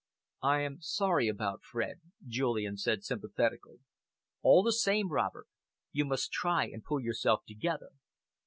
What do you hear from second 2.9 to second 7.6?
sympathetically. "All the same, Robert, you must try and pull yourself